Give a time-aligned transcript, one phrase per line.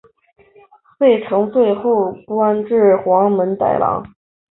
[0.97, 4.03] 费承最后官至黄门侍郎。